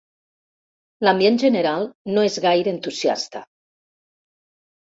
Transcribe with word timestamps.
L'ambient 1.07 1.37
general 1.43 1.85
no 2.15 2.25
és 2.31 2.39
gaire 2.47 2.73
entusiasta. 2.77 3.43